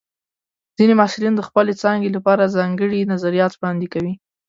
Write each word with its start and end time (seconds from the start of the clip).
ځینې 0.77 0.93
محصلین 0.99 1.33
د 1.35 1.41
خپلې 1.47 1.73
څانګې 1.81 2.09
لپاره 2.17 2.53
ځانګړي 2.57 3.09
نظریات 3.13 3.51
وړاندې 3.55 3.87
کوي. 3.93 4.13